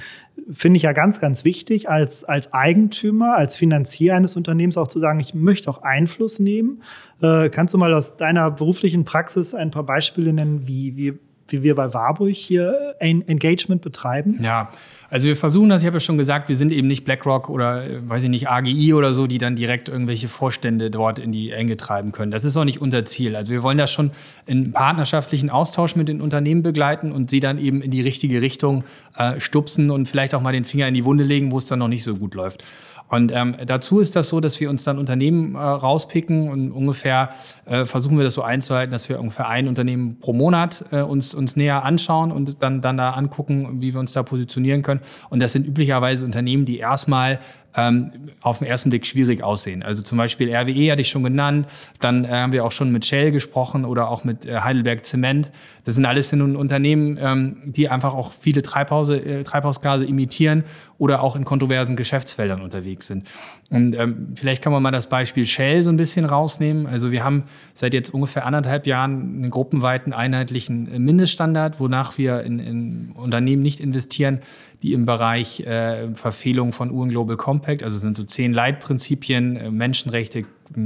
[0.51, 4.99] Finde ich ja ganz, ganz wichtig, als, als Eigentümer, als Finanzier eines Unternehmens auch zu
[4.99, 6.83] sagen, ich möchte auch Einfluss nehmen.
[7.21, 11.13] Äh, kannst du mal aus deiner beruflichen Praxis ein paar Beispiele nennen, wie, wie,
[11.49, 14.39] wie wir bei Warburg hier Engagement betreiben?
[14.41, 14.71] Ja,
[15.09, 17.85] also wir versuchen das, ich habe ja schon gesagt, wir sind eben nicht BlackRock oder,
[17.85, 21.51] äh, weiß ich nicht, AGI oder so, die dann direkt irgendwelche Vorstände dort in die
[21.51, 22.31] Enge treiben können.
[22.31, 23.35] Das ist auch nicht unser Ziel.
[23.35, 24.11] Also wir wollen das schon
[24.45, 28.83] in partnerschaftlichen Austausch mit den Unternehmen begleiten und sie dann eben in die richtige Richtung
[29.15, 31.79] äh, stupsen und vielleicht auch mal den Finger in die Wunde legen, wo es dann
[31.79, 32.63] noch nicht so gut läuft.
[33.07, 37.29] Und ähm, dazu ist das so, dass wir uns dann Unternehmen äh, rauspicken und ungefähr
[37.65, 41.33] äh, versuchen wir das so einzuhalten, dass wir ungefähr ein Unternehmen pro Monat äh, uns,
[41.33, 45.01] uns näher anschauen und dann, dann da angucken, wie wir uns da positionieren können.
[45.29, 47.39] Und das sind üblicherweise Unternehmen, die erstmal
[47.77, 48.11] ähm,
[48.41, 49.83] auf den ersten Blick schwierig aussehen.
[49.83, 51.67] Also zum Beispiel RWE hatte ich schon genannt,
[51.99, 55.51] dann äh, haben wir auch schon mit Shell gesprochen oder auch mit äh, Heidelberg Zement.
[55.85, 60.63] Das sind alles nun Unternehmen, ähm, die einfach auch viele Treibhause, äh, Treibhausgase imitieren
[60.97, 63.27] oder auch in kontroversen Geschäftsfeldern unterwegs sind.
[63.69, 66.87] Und ähm, vielleicht kann man mal das Beispiel Shell so ein bisschen rausnehmen.
[66.87, 72.59] Also wir haben seit jetzt ungefähr anderthalb Jahren einen gruppenweiten einheitlichen Mindeststandard, wonach wir in,
[72.59, 74.39] in Unternehmen nicht investieren,
[74.83, 79.71] die im Bereich äh, Verfehlung von UN Global Compact, also sind so zehn Leitprinzipien, äh,
[79.71, 80.45] Menschenrechte,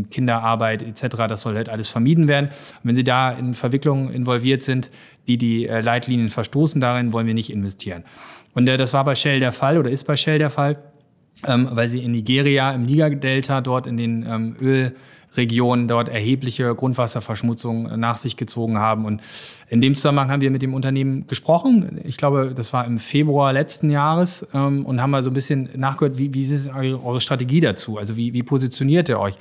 [0.09, 2.47] Kinderarbeit etc., das soll halt alles vermieden werden.
[2.47, 4.91] Und wenn Sie da in Verwicklungen involviert sind,
[5.27, 8.03] die die äh, Leitlinien verstoßen, darin wollen wir nicht investieren.
[8.53, 10.77] Und äh, das war bei Shell der Fall oder ist bei Shell der Fall,
[11.47, 14.95] ähm, weil sie in Nigeria im Niger-Delta dort in den ähm, Öl
[15.37, 19.05] Regionen dort erhebliche Grundwasserverschmutzung nach sich gezogen haben.
[19.05, 19.21] Und
[19.69, 22.01] in dem Zusammenhang haben wir mit dem Unternehmen gesprochen.
[22.03, 25.69] Ich glaube, das war im Februar letzten Jahres ähm, und haben mal so ein bisschen
[25.75, 27.97] nachgehört, wie, wie ist eure Strategie dazu?
[27.97, 29.35] Also wie, wie positioniert ihr euch?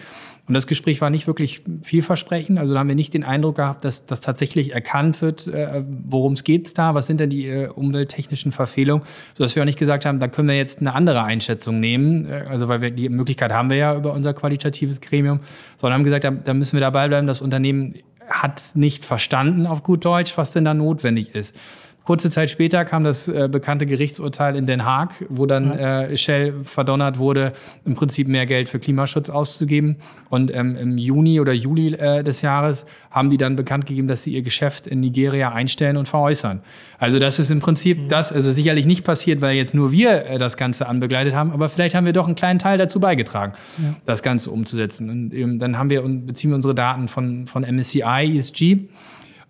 [0.48, 2.58] Und das Gespräch war nicht wirklich vielversprechend.
[2.58, 6.32] Also da haben wir nicht den Eindruck gehabt, dass das tatsächlich erkannt wird, äh, worum
[6.32, 10.06] es geht da, was sind denn die äh, umwelttechnischen Verfehlungen, sodass wir auch nicht gesagt
[10.06, 12.26] haben, da können wir jetzt eine andere Einschätzung nehmen.
[12.26, 15.40] Äh, also weil wir die Möglichkeit haben wir ja über unser qualitatives Gremium,
[15.76, 17.94] sondern haben gesagt, da, da müssen wir dabei bleiben, das Unternehmen
[18.28, 21.54] hat nicht verstanden auf gut Deutsch, was denn da notwendig ist.
[22.04, 26.02] Kurze Zeit später kam das äh, bekannte Gerichtsurteil in Den Haag, wo dann ja.
[26.02, 27.52] äh, Shell verdonnert wurde,
[27.84, 29.96] im Prinzip mehr Geld für Klimaschutz auszugeben.
[30.28, 34.22] Und ähm, im Juni oder Juli äh, des Jahres haben die dann bekannt gegeben, dass
[34.22, 36.62] sie ihr Geschäft in Nigeria einstellen und veräußern.
[36.98, 38.08] Also das ist im Prinzip mhm.
[38.08, 41.68] das, also sicherlich nicht passiert, weil jetzt nur wir äh, das Ganze anbegleitet haben, aber
[41.68, 43.94] vielleicht haben wir doch einen kleinen Teil dazu beigetragen, ja.
[44.06, 45.10] das Ganze umzusetzen.
[45.10, 48.88] Und ähm, dann haben wir und beziehen wir unsere Daten von, von MSCI, ESG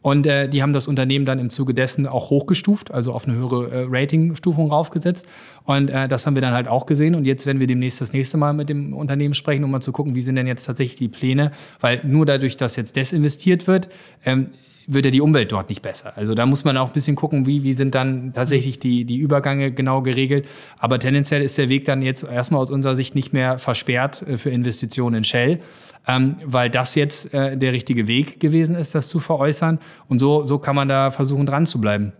[0.02, 3.36] und äh, die haben das Unternehmen dann im Zuge dessen auch hochgestuft, also auf eine
[3.36, 5.26] höhere äh, Ratingstufung raufgesetzt.
[5.64, 7.14] Und äh, das haben wir dann halt auch gesehen.
[7.14, 9.92] Und jetzt werden wir demnächst das nächste Mal mit dem Unternehmen sprechen, um mal zu
[9.92, 11.52] gucken, wie sind denn jetzt tatsächlich die Pläne.
[11.80, 13.88] Weil nur dadurch, dass jetzt desinvestiert wird,
[14.24, 14.50] ähm,
[14.86, 16.16] wird ja die Umwelt dort nicht besser.
[16.16, 19.18] Also da muss man auch ein bisschen gucken, wie, wie sind dann tatsächlich die, die
[19.18, 20.46] Übergänge genau geregelt.
[20.78, 24.36] Aber tendenziell ist der Weg dann jetzt erstmal aus unserer Sicht nicht mehr versperrt äh,
[24.36, 25.60] für Investitionen in Shell,
[26.06, 29.78] ähm, weil das jetzt äh, der richtige Weg gewesen ist, das zu veräußern.
[30.08, 32.12] Und so, so kann man da versuchen, dran zu bleiben.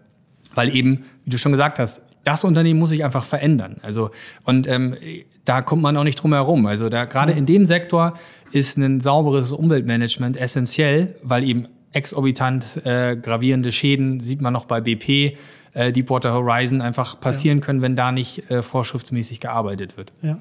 [0.55, 3.77] Weil eben, wie du schon gesagt hast, das Unternehmen muss sich einfach verändern.
[3.83, 4.11] Also,
[4.45, 4.97] und ähm,
[5.45, 6.67] da kommt man auch nicht drum herum.
[6.67, 8.15] Also da gerade in dem Sektor
[8.53, 14.81] ist ein sauberes Umweltmanagement essentiell, weil eben exorbitant äh, gravierende Schäden, sieht man noch bei
[14.81, 15.37] BP,
[15.73, 17.65] äh, Deepwater Horizon, einfach passieren ja.
[17.65, 20.13] können, wenn da nicht äh, vorschriftsmäßig gearbeitet wird.
[20.23, 20.41] Ja.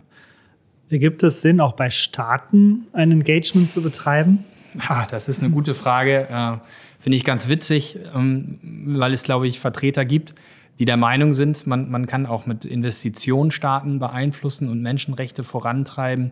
[0.89, 4.43] Ergibt es Sinn, auch bei Staaten ein Engagement zu betreiben?
[4.89, 6.27] Ja, das ist eine gute Frage.
[6.29, 6.57] Äh,
[6.99, 10.35] Finde ich ganz witzig, ähm, weil es, glaube ich, Vertreter gibt,
[10.79, 16.31] die der Meinung sind, man, man kann auch mit Investitionen Staaten beeinflussen und Menschenrechte vorantreiben.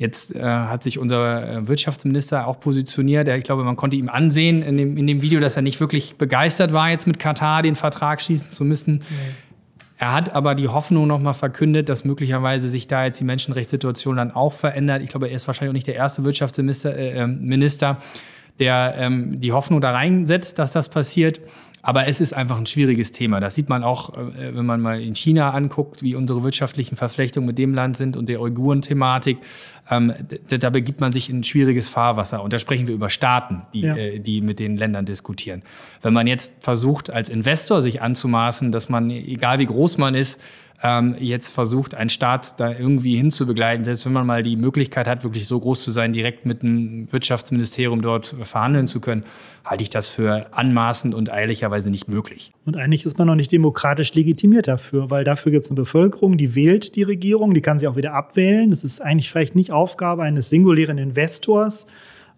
[0.00, 3.28] Jetzt äh, hat sich unser äh, Wirtschaftsminister auch positioniert.
[3.28, 6.16] Ich glaube, man konnte ihm ansehen in dem, in dem Video, dass er nicht wirklich
[6.16, 8.94] begeistert war, jetzt mit Katar den Vertrag schließen zu müssen.
[9.10, 9.16] Nee.
[9.98, 14.30] Er hat aber die Hoffnung nochmal verkündet, dass möglicherweise sich da jetzt die Menschenrechtssituation dann
[14.30, 15.02] auch verändert.
[15.02, 17.98] Ich glaube, er ist wahrscheinlich auch nicht der erste Wirtschaftsminister, äh, ähm, Minister,
[18.58, 21.42] der ähm, die Hoffnung da reinsetzt, dass das passiert.
[21.82, 23.40] Aber es ist einfach ein schwieriges Thema.
[23.40, 27.46] Das sieht man auch, äh, wenn man mal in China anguckt, wie unsere wirtschaftlichen Verflechtungen
[27.46, 29.38] mit dem Land sind und der Uiguren-Thematik.
[29.90, 30.12] Ähm,
[30.48, 32.42] da begibt man sich in ein schwieriges Fahrwasser.
[32.42, 33.96] Und da sprechen wir über Staaten, die, ja.
[33.96, 35.62] äh, die mit den Ländern diskutieren.
[36.02, 40.40] Wenn man jetzt versucht, als Investor sich anzumaßen, dass man, egal wie groß man ist,
[40.82, 45.24] ähm, jetzt versucht, einen Staat da irgendwie hinzubegleiten, selbst wenn man mal die Möglichkeit hat,
[45.24, 49.24] wirklich so groß zu sein, direkt mit dem Wirtschaftsministerium dort verhandeln zu können,
[49.64, 52.52] halte ich das für anmaßend und ehrlicherweise nicht möglich.
[52.64, 56.38] Und eigentlich ist man noch nicht demokratisch legitimiert dafür, weil dafür gibt es eine Bevölkerung,
[56.38, 58.70] die wählt die Regierung, die kann sie auch wieder abwählen.
[58.70, 61.86] Das ist eigentlich vielleicht nicht Aufgabe eines singulären Investors,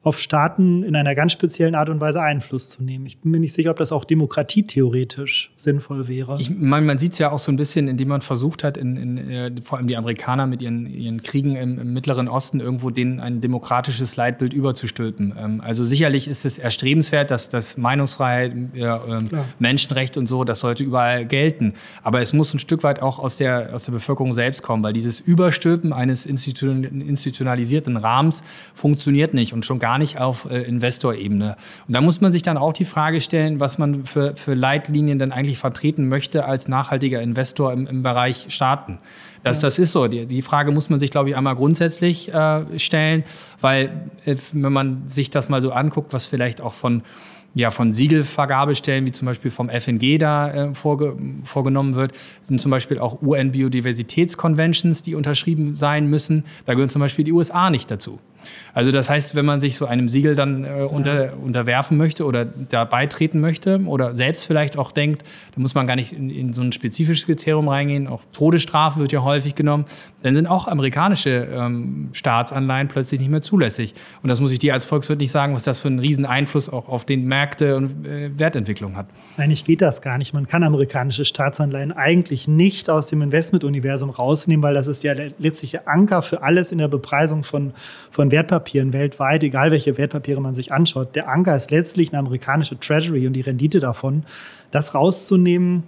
[0.04, 3.06] auf Staaten in einer ganz speziellen Art und Weise Einfluss zu nehmen.
[3.06, 6.38] Ich bin mir nicht sicher, ob das auch demokratietheoretisch sinnvoll wäre.
[6.40, 8.96] Ich meine, man sieht es ja auch so ein bisschen, indem man versucht hat, in,
[8.96, 12.90] in, äh, vor allem die Amerikaner mit ihren, ihren Kriegen im, im, Mittleren Osten irgendwo
[12.90, 15.34] denen ein demokratisches Leitbild überzustülpen.
[15.38, 18.98] Ähm, also sicherlich ist es erstrebenswert, dass das Meinungsfreiheit, äh,
[19.60, 21.74] Menschenrecht und so, das sollte überall gelten.
[22.02, 24.94] Aber es muss ein Stück weit auch aus der, aus der Bevölkerung selbst kommen, weil
[24.94, 28.42] dieses Überstülpen eines institutionalisierten Rahmens
[28.74, 31.54] funktioniert nicht und schon gar gar nicht auf äh, Investorebene.
[31.86, 35.18] Und da muss man sich dann auch die Frage stellen, was man für, für Leitlinien
[35.18, 39.00] dann eigentlich vertreten möchte als nachhaltiger Investor im, im Bereich Staaten.
[39.42, 40.06] Das, das ist so.
[40.08, 43.24] Die, die Frage muss man sich, glaube ich, einmal grundsätzlich äh, stellen,
[43.60, 47.02] weil äh, wenn man sich das mal so anguckt, was vielleicht auch von
[47.54, 52.70] ja, von Siegelvergabestellen, wie zum Beispiel vom FNG da äh, vorge vorgenommen wird, sind zum
[52.70, 56.44] Beispiel auch UN-Biodiversitätsconventions, die unterschrieben sein müssen.
[56.64, 58.20] Da gehören zum Beispiel die USA nicht dazu.
[58.74, 62.44] Also das heißt, wenn man sich so einem Siegel dann äh, unter, unterwerfen möchte oder
[62.44, 65.22] da beitreten möchte oder selbst vielleicht auch denkt,
[65.54, 69.12] da muss man gar nicht in, in, so ein spezifisches Kriterium reingehen, auch Todesstrafe wird
[69.12, 69.84] ja häufig genommen,
[70.22, 73.94] dann sind auch amerikanische ähm, Staatsanleihen plötzlich nicht mehr zulässig.
[74.22, 76.68] Und das muss ich dir als Volkswirt nicht sagen, was das für einen riesen Einfluss
[76.68, 79.06] auch auf den Märkte und äh, Wertentwicklung hat.
[79.36, 80.32] Eigentlich geht das gar nicht.
[80.32, 85.72] Man kann amerikanische Staatsanleihen eigentlich nicht aus dem Investmentuniversum rausnehmen, weil das ist ja letztlich
[85.72, 87.72] der Anker für alles in der Bepreisung von,
[88.10, 91.14] von Wertpapieren weltweit, egal welche Wertpapiere man sich anschaut.
[91.14, 94.24] Der Anker ist letztlich eine amerikanische Treasury und die Rendite davon.
[94.72, 95.84] Das rauszunehmen,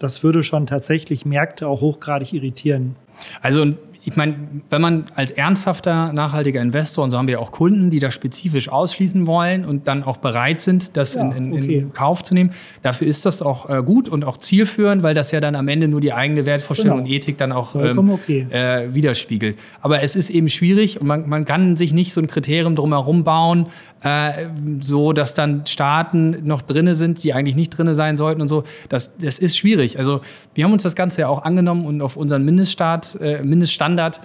[0.00, 2.96] das würde schon tatsächlich Märkte auch hochgradig irritieren.
[3.40, 4.34] Also ich meine,
[4.68, 8.68] wenn man als ernsthafter, nachhaltiger Investor, und so haben wir auch Kunden, die das spezifisch
[8.68, 11.78] ausschließen wollen und dann auch bereit sind, das ja, in, in, okay.
[11.78, 12.50] in, Kauf zu nehmen,
[12.82, 15.86] dafür ist das auch äh, gut und auch zielführend, weil das ja dann am Ende
[15.86, 17.08] nur die eigene Wertvorstellung genau.
[17.08, 18.46] und Ethik dann auch ähm, okay.
[18.50, 19.56] äh, widerspiegelt.
[19.80, 23.22] Aber es ist eben schwierig und man, man kann sich nicht so ein Kriterium drumherum
[23.22, 23.66] bauen,
[24.02, 24.46] äh,
[24.80, 28.64] so dass dann Staaten noch drinne sind, die eigentlich nicht drinne sein sollten und so.
[28.88, 29.96] Das, das ist schwierig.
[29.96, 30.22] Also
[30.54, 34.20] wir haben uns das Ganze ja auch angenommen und auf unseren Mindeststaat, äh, Mindeststand Standard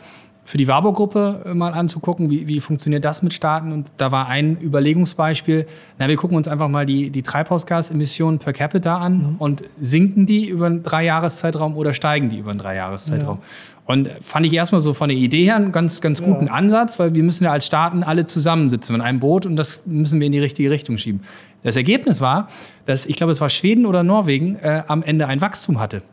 [0.45, 3.73] für die Warburg-Gruppe äh, mal anzugucken, wie, wie funktioniert das mit Staaten.
[3.73, 5.67] Und da war ein Überlegungsbeispiel,
[5.99, 9.35] na, wir gucken uns einfach mal die, die Treibhausgasemissionen per capita an mhm.
[9.39, 13.39] und sinken die über einen Dreijahreszeitraum oder steigen die über einen Dreijahreszeitraum.
[13.41, 13.93] Ja.
[13.93, 16.53] Und fand ich erstmal so von der Idee her einen ganz, ganz guten ja.
[16.53, 20.19] Ansatz, weil wir müssen ja als Staaten alle zusammensitzen in einem Boot und das müssen
[20.19, 21.21] wir in die richtige Richtung schieben.
[21.63, 22.47] Das Ergebnis war,
[22.85, 26.03] dass ich glaube, es war Schweden oder Norwegen äh, am Ende ein Wachstum hatte.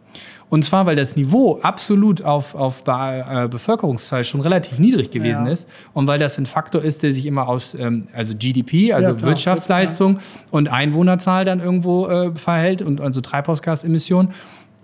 [0.55, 5.47] Und zwar, weil das Niveau absolut auf, auf Be äh, Bevölkerungszahl schon relativ niedrig gewesen
[5.47, 5.51] ja.
[5.53, 9.15] ist und weil das ein Faktor ist, der sich immer aus ähm, also GDP, also
[9.15, 10.21] ja, Wirtschaftsleistung
[10.53, 14.33] und Einwohnerzahl dann irgendwo äh, verhält und also Treibhausgasemissionen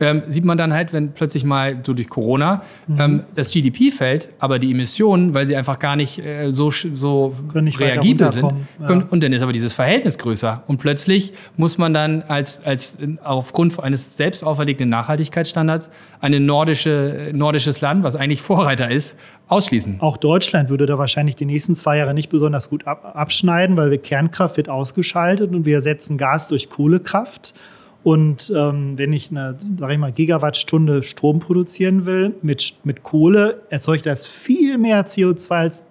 [0.00, 3.00] ähm, sieht man dann halt, wenn plötzlich mal so durch Corona mhm.
[3.00, 7.34] ähm, das GDP fällt, aber die Emissionen, weil sie einfach gar nicht äh, so, so
[7.54, 8.52] nicht reagibel sind,
[8.86, 10.62] können, und dann ist aber dieses Verhältnis größer.
[10.66, 17.80] Und plötzlich muss man dann als, als aufgrund eines selbst auferlegten Nachhaltigkeitsstandards ein nordische, nordisches
[17.80, 19.16] Land, was eigentlich Vorreiter ist,
[19.48, 19.96] ausschließen.
[20.00, 23.90] Auch Deutschland würde da wahrscheinlich die nächsten zwei Jahre nicht besonders gut ab, abschneiden, weil
[23.90, 27.54] wir Kernkraft wird ausgeschaltet und wir ersetzen Gas durch Kohlekraft.
[28.02, 33.62] Und ähm, wenn ich eine, sag ich mal, Gigawattstunde Strom produzieren will mit, mit Kohle,
[33.68, 35.84] erzeugt das viel mehr CO2 als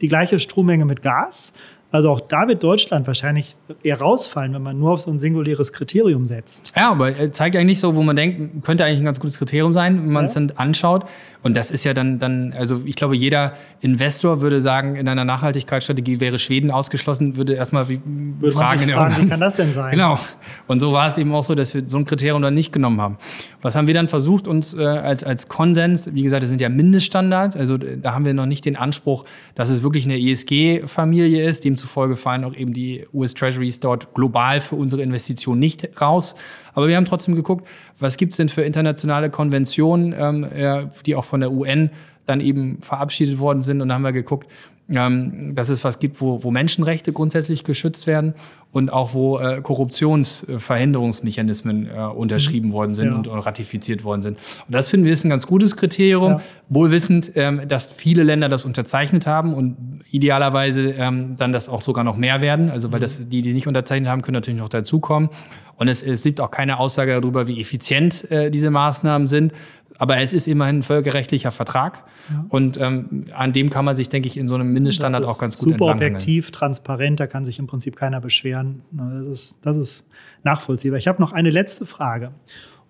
[0.00, 1.52] die gleiche Strommenge mit Gas.
[1.96, 5.72] Also auch da wird Deutschland wahrscheinlich eher rausfallen, wenn man nur auf so ein singuläres
[5.72, 6.74] Kriterium setzt.
[6.76, 9.72] Ja, aber er zeigt eigentlich so, wo man denkt, könnte eigentlich ein ganz gutes Kriterium
[9.72, 10.42] sein, wenn man es ja.
[10.42, 11.06] dann anschaut.
[11.42, 15.24] Und das ist ja dann, dann, also ich glaube, jeder Investor würde sagen, in einer
[15.24, 19.92] Nachhaltigkeitsstrategie wäre Schweden ausgeschlossen, würde erstmal würde fragen, fragen wie kann das denn sein?
[19.92, 20.18] Genau.
[20.66, 23.00] Und so war es eben auch so, dass wir so ein Kriterium dann nicht genommen
[23.00, 23.16] haben.
[23.62, 26.68] Was haben wir dann versucht, uns äh, als, als Konsens, wie gesagt, das sind ja
[26.68, 31.64] Mindeststandards, also da haben wir noch nicht den Anspruch, dass es wirklich eine ESG-Familie ist,
[31.86, 36.34] demzufolge fallen auch eben die US Treasuries dort global für unsere Investition nicht raus.
[36.74, 37.66] Aber wir haben trotzdem geguckt,
[37.98, 41.90] was gibt es denn für internationale Konventionen, ähm, die auch von der UN
[42.26, 43.80] dann eben verabschiedet worden sind.
[43.80, 44.48] Und da haben wir geguckt,
[44.88, 48.34] ähm, dass es was gibt, wo, wo Menschenrechte grundsätzlich geschützt werden
[48.72, 52.72] und auch wo äh, Korruptionsverhinderungsmechanismen äh, unterschrieben mhm.
[52.72, 53.14] worden sind ja.
[53.14, 54.38] und, und, ratifiziert worden sind.
[54.66, 56.40] Und das finden wir ist ein ganz gutes Kriterium, ja.
[56.68, 62.04] wohlwissend, ähm, dass viele Länder das unterzeichnet haben und idealerweise ähm, dann das auch sogar
[62.04, 62.70] noch mehr werden.
[62.70, 63.02] Also weil mhm.
[63.02, 65.30] das, die, die nicht unterzeichnet haben, können natürlich noch dazukommen.
[65.76, 69.52] Und es, es gibt auch keine Aussage darüber, wie effizient äh, diese Maßnahmen sind.
[69.98, 72.02] Aber es ist immerhin ein völkerrechtlicher Vertrag.
[72.30, 72.44] Ja.
[72.48, 75.56] Und ähm, an dem kann man sich, denke ich, in so einem Mindeststandard auch ganz
[75.56, 78.82] gut Super objektiv, transparent, da kann sich im Prinzip keiner beschweren.
[78.90, 80.04] Das ist, das ist
[80.42, 80.98] nachvollziehbar.
[80.98, 82.32] Ich habe noch eine letzte Frage.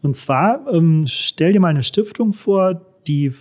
[0.03, 3.33] Und zwar, ähm, stell dir mal eine Stiftung vor, die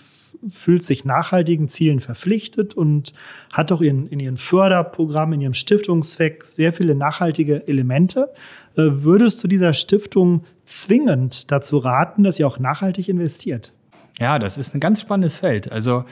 [0.50, 3.14] fühlt sich nachhaltigen Zielen verpflichtet und
[3.52, 8.34] hat auch in, in ihren Förderprogrammen, in ihrem Stiftungszweck sehr viele nachhaltige Elemente.
[8.76, 13.72] Äh, würdest du dieser Stiftung zwingend dazu raten, dass sie auch nachhaltig investiert?
[14.20, 15.72] Ja, das ist ein ganz spannendes Feld.
[15.72, 16.06] Also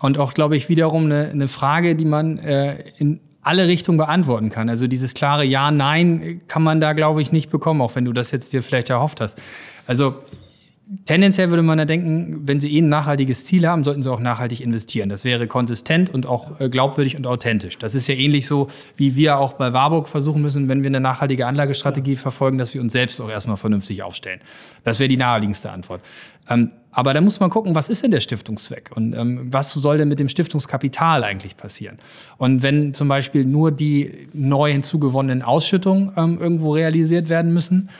[0.00, 4.50] und auch, glaube ich, wiederum eine, eine Frage, die man äh, in alle Richtungen beantworten
[4.50, 4.68] kann.
[4.68, 8.12] Also dieses klare Ja, Nein kann man da, glaube ich, nicht bekommen, auch wenn du
[8.12, 9.38] das jetzt dir vielleicht erhofft hast.
[9.86, 10.16] Also
[11.04, 14.20] tendenziell würde man ja denken, wenn Sie eh ein nachhaltiges Ziel haben, sollten Sie auch
[14.20, 15.08] nachhaltig investieren.
[15.08, 17.78] Das wäre konsistent und auch äh, glaubwürdig und authentisch.
[17.78, 21.00] Das ist ja ähnlich so, wie wir auch bei Warburg versuchen müssen, wenn wir eine
[21.00, 24.40] nachhaltige Anlagestrategie verfolgen, dass wir uns selbst auch erstmal vernünftig aufstellen.
[24.84, 26.00] Das wäre die naheliegendste Antwort.
[26.48, 29.98] Ähm, aber da muss man gucken, was ist denn der Stiftungszweck und ähm, was soll
[29.98, 31.98] denn mit dem Stiftungskapital eigentlich passieren?
[32.38, 37.90] Und wenn zum Beispiel nur die neu hinzugewonnenen Ausschüttungen ähm, irgendwo realisiert werden müssen,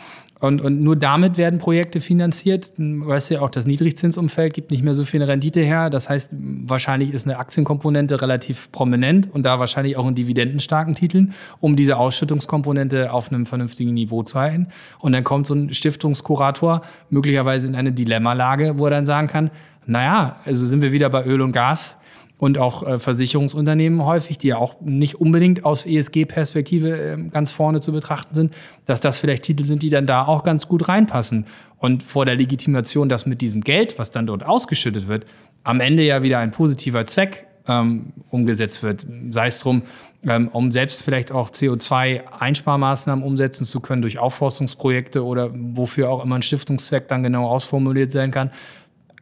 [0.40, 2.72] und, und nur damit werden Projekte finanziert.
[2.76, 5.90] Weißt du ja auch, das Niedrigzinsumfeld gibt nicht mehr so viel Rendite her.
[5.90, 11.34] Das heißt, wahrscheinlich ist eine Aktienkomponente relativ prominent und da wahrscheinlich auch in dividendenstarken Titeln,
[11.58, 14.68] um diese Ausschüttungskomponente auf einem vernünftigen Niveau zu halten.
[15.00, 19.50] Und dann kommt so ein Stiftungskurator möglicherweise in eine Dilemmalage, wo er dann sagen kann,
[19.86, 21.98] naja, also sind wir wieder bei Öl und Gas
[22.38, 27.80] und auch äh, Versicherungsunternehmen häufig, die ja auch nicht unbedingt aus ESG-Perspektive äh, ganz vorne
[27.80, 28.54] zu betrachten sind,
[28.86, 31.46] dass das vielleicht Titel sind, die dann da auch ganz gut reinpassen.
[31.78, 35.26] Und vor der Legitimation, dass mit diesem Geld, was dann dort ausgeschüttet wird,
[35.64, 39.04] am Ende ja wieder ein positiver Zweck ähm, umgesetzt wird.
[39.30, 39.82] Sei es drum,
[40.26, 46.36] ähm, um selbst vielleicht auch CO2-Einsparmaßnahmen umsetzen zu können durch Aufforstungsprojekte oder wofür auch immer
[46.36, 48.50] ein Stiftungszweck dann genau ausformuliert sein kann,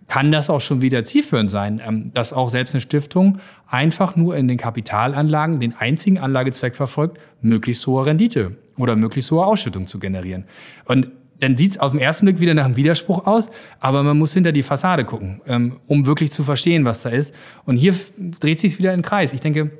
[0.09, 4.37] kann das auch schon wieder zielführend sein, ähm, dass auch selbst eine Stiftung einfach nur
[4.37, 9.99] in den Kapitalanlagen den einzigen Anlagezweck verfolgt, möglichst hohe Rendite oder möglichst hohe Ausschüttung zu
[9.99, 10.45] generieren.
[10.85, 11.09] Und
[11.41, 13.49] dann sieht es auf den ersten Blick wieder nach einem Widerspruch aus,
[13.81, 17.35] aber man muss hinter die Fassade gucken, ähm, um wirklich zu verstehen, was da ist.
[17.65, 17.95] Und hier
[18.41, 19.33] dreht sich wieder in den Kreis.
[19.33, 19.71] Ich denke,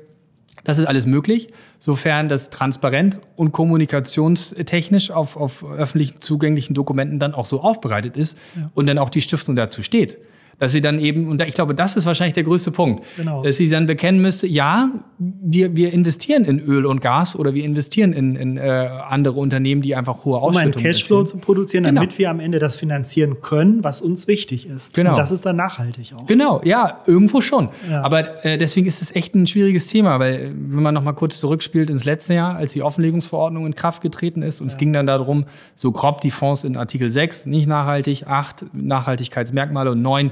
[0.67, 1.47] das ist alles möglich,
[1.79, 8.37] sofern das transparent und kommunikationstechnisch auf, auf öffentlich zugänglichen Dokumenten dann auch so aufbereitet ist
[8.53, 8.69] ja.
[8.75, 10.17] und dann auch die Stiftung dazu steht
[10.59, 13.43] dass sie dann eben, und ich glaube, das ist wahrscheinlich der größte Punkt, genau.
[13.43, 14.89] dass sie dann bekennen müsste, ja,
[15.19, 19.83] wir, wir investieren in Öl und Gas oder wir investieren in, in äh, andere Unternehmen,
[19.83, 21.39] die einfach hohe Ausschüttungen Um einen Cashflow erzielen.
[21.41, 22.01] zu produzieren, genau.
[22.01, 24.95] damit wir am Ende das finanzieren können, was uns wichtig ist.
[24.95, 25.11] Genau.
[25.11, 26.25] Und das ist dann nachhaltig auch.
[26.25, 27.69] Genau, ja, irgendwo schon.
[27.89, 28.01] Ja.
[28.03, 31.39] Aber äh, deswegen ist es echt ein schwieriges Thema, weil wenn man noch mal kurz
[31.39, 34.73] zurückspielt ins letzte Jahr, als die Offenlegungsverordnung in Kraft getreten ist und ja.
[34.73, 39.91] es ging dann darum, so grob die Fonds in Artikel 6 nicht nachhaltig, 8 Nachhaltigkeitsmerkmale
[39.91, 40.31] und 9 äh,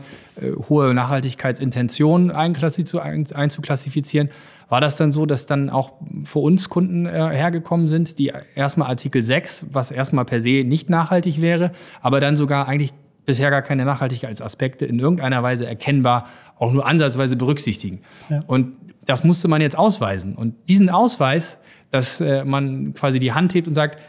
[0.69, 4.29] hohe Nachhaltigkeitsintention einzuklassifizieren,
[4.69, 8.89] war das dann so, dass dann auch für uns Kunden äh, hergekommen sind, die erstmal
[8.89, 12.93] Artikel 6, was erstmal per se nicht nachhaltig wäre, aber dann sogar eigentlich
[13.25, 16.25] bisher gar keine Nachhaltigkeitsaspekte in irgendeiner Weise erkennbar
[16.57, 18.01] auch nur ansatzweise berücksichtigen.
[18.29, 18.43] Ja.
[18.47, 18.73] Und
[19.05, 20.35] das musste man jetzt ausweisen.
[20.35, 21.57] Und diesen Ausweis,
[21.91, 23.99] dass äh, man quasi die Hand hebt und sagt,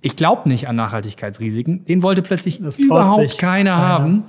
[0.00, 4.24] ich glaube nicht an Nachhaltigkeitsrisiken, den wollte plötzlich überhaupt keiner, keiner haben.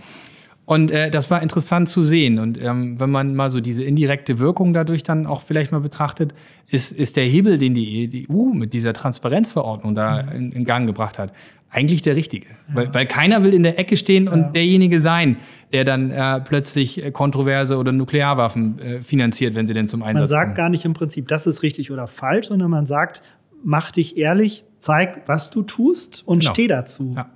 [0.69, 2.37] Und äh, das war interessant zu sehen.
[2.37, 6.35] Und ähm, wenn man mal so diese indirekte Wirkung dadurch dann auch vielleicht mal betrachtet,
[6.67, 10.31] ist, ist der Hebel, den die, EU mit dieser Transparenzverordnung da mhm.
[10.31, 11.33] in, in, Gang gebracht hat,
[11.71, 12.45] eigentlich der richtige.
[12.49, 12.75] Ja.
[12.75, 14.49] Weil, weil keiner will in der Ecke stehen und ja.
[14.49, 15.37] derjenige sein,
[15.73, 20.17] der dann äh, plötzlich äh, kontroverse oder Nuklearwaffen äh, finanziert, wenn sie denn zum Einsatz
[20.17, 20.21] kommen.
[20.21, 20.55] Man sagt kommen.
[20.55, 23.23] gar nicht im Prinzip, das ist richtig oder falsch, sondern man sagt,
[23.63, 26.53] mach dich ehrlich, zeig, was du tust und genau.
[26.53, 27.13] steh dazu.
[27.17, 27.31] Ja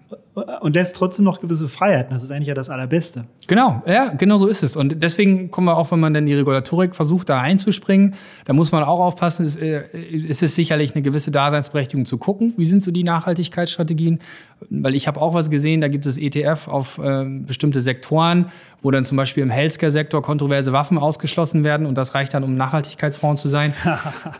[0.62, 2.13] und lässt trotzdem noch gewisse Freiheiten.
[2.13, 3.26] Das ist eigentlich ja das Allerbeste.
[3.47, 4.76] Genau, ja, genau so ist es.
[4.76, 8.71] Und deswegen kommen wir auch, wenn man dann die Regulatorik versucht, da einzuspringen, da muss
[8.71, 12.84] man auch aufpassen, es, äh, ist es sicherlich eine gewisse Daseinsberechtigung zu gucken, wie sind
[12.84, 14.19] so die Nachhaltigkeitsstrategien.
[14.69, 18.47] Weil ich habe auch was gesehen, da gibt es ETF auf äh, bestimmte Sektoren,
[18.84, 22.56] wo dann zum Beispiel im Healthcare-Sektor kontroverse Waffen ausgeschlossen werden und das reicht dann, um
[22.56, 23.73] Nachhaltigkeitsfonds zu sein.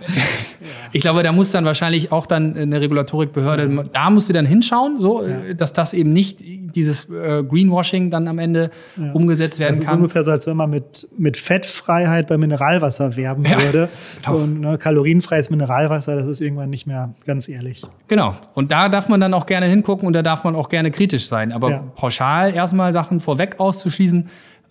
[0.92, 3.84] ich glaube, da muss dann wahrscheinlich auch dann eine Regulatorikbehörde, ja.
[3.92, 5.54] da muss sie dann hinschauen, so, ja.
[5.63, 9.13] Dass das eben nicht dieses äh, Greenwashing dann am Ende ja.
[9.13, 9.82] umgesetzt werden das kann.
[9.86, 13.88] Das ist ungefähr so, als wenn man mit, mit Fettfreiheit bei Mineralwasser werben würde.
[14.26, 14.38] Genau.
[14.38, 17.84] Und ne, kalorienfreies Mineralwasser, das ist irgendwann nicht mehr ganz ehrlich.
[18.10, 18.36] Genau.
[18.54, 21.28] Und da darf man dann auch gerne hingucken und da darf man auch gerne kritisch
[21.28, 21.54] sein.
[21.54, 24.28] Aber pauschal erstmal Sachen vorweg auszuschließen,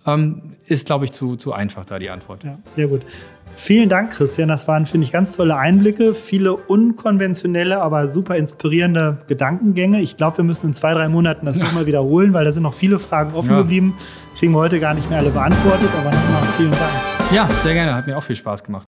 [0.07, 2.45] ähm, ist, glaube ich, zu, zu einfach da die Antwort.
[2.45, 3.03] Ja, sehr gut.
[3.57, 4.49] Vielen Dank, Christian.
[4.49, 6.15] Das waren, finde ich, ganz tolle Einblicke.
[6.15, 10.01] Viele unkonventionelle, aber super inspirierende Gedankengänge.
[10.01, 12.75] Ich glaube, wir müssen in zwei, drei Monaten das nochmal wiederholen, weil da sind noch
[12.75, 13.59] viele Fragen offen ja.
[13.59, 13.95] geblieben.
[14.39, 17.33] Kriegen wir heute gar nicht mehr alle beantwortet, aber nochmal vielen Dank.
[17.33, 17.95] Ja, sehr gerne.
[17.95, 18.81] Hat mir auch viel Spaß gemacht.